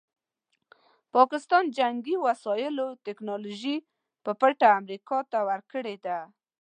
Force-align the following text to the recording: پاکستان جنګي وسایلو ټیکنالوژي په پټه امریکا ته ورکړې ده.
پاکستان 1.15 1.63
جنګي 1.77 2.15
وسایلو 2.25 2.87
ټیکنالوژي 3.05 3.75
په 4.23 4.31
پټه 4.39 4.67
امریکا 4.79 5.17
ته 5.31 5.39
ورکړې 5.49 5.95
ده. 6.05 6.19